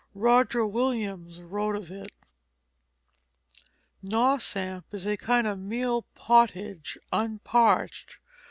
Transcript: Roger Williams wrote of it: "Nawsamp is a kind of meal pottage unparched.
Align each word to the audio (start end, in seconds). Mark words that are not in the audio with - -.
Roger 0.15 0.65
Williams 0.65 1.43
wrote 1.43 1.75
of 1.75 1.91
it: 1.91 2.11
"Nawsamp 4.03 4.85
is 4.91 5.05
a 5.05 5.15
kind 5.15 5.45
of 5.45 5.59
meal 5.59 6.07
pottage 6.15 6.97
unparched. 7.13 8.17